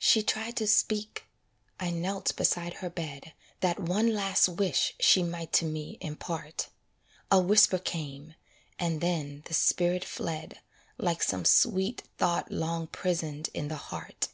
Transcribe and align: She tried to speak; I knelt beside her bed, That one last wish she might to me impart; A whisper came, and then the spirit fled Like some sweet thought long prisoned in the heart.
She 0.00 0.24
tried 0.24 0.56
to 0.56 0.66
speak; 0.66 1.28
I 1.78 1.90
knelt 1.90 2.34
beside 2.34 2.74
her 2.78 2.90
bed, 2.90 3.32
That 3.60 3.78
one 3.78 4.12
last 4.12 4.48
wish 4.48 4.96
she 4.98 5.22
might 5.22 5.52
to 5.52 5.64
me 5.64 5.98
impart; 6.00 6.66
A 7.30 7.38
whisper 7.40 7.78
came, 7.78 8.34
and 8.76 9.00
then 9.00 9.42
the 9.46 9.54
spirit 9.54 10.04
fled 10.04 10.58
Like 10.98 11.22
some 11.22 11.44
sweet 11.44 12.02
thought 12.18 12.50
long 12.50 12.88
prisoned 12.88 13.50
in 13.54 13.68
the 13.68 13.76
heart. 13.76 14.30